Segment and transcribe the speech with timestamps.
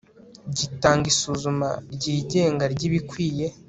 [0.57, 3.47] gitanga isuzuma ryigenga ry ibikwiye